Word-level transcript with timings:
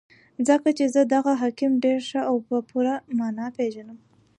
ځکه 0.47 0.69
چې 0.77 0.85
زه 0.93 1.01
دغه 1.15 1.31
حاکم 1.41 1.71
ډېر 1.83 1.99
ښه 2.09 2.21
او 2.29 2.35
په 2.47 2.57
پوره 2.69 2.95
مانا 3.17 3.47
پېژنم. 3.55 3.99